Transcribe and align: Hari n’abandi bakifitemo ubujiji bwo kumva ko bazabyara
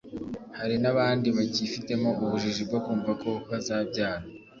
Hari 0.57 0.75
n’abandi 0.83 1.27
bakifitemo 1.37 2.09
ubujiji 2.21 2.61
bwo 2.69 2.79
kumva 2.85 3.11
ko 3.21 3.29
bazabyara 3.49 4.25